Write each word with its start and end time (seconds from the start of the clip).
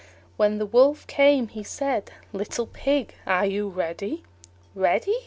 When 0.35 0.57
the 0.57 0.65
Wolf 0.65 1.05
came 1.05 1.49
he 1.49 1.61
said, 1.61 2.09
"Little 2.33 2.65
Pig, 2.65 3.13
are 3.27 3.45
you 3.45 3.69
ready?" 3.69 4.23
"Ready!" 4.73 5.13